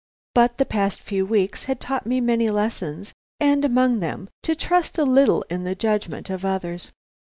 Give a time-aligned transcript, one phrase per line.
[0.33, 4.97] But the past few weeks had taught me many lessons and among them to trust
[4.97, 6.91] a little in the judgment of others.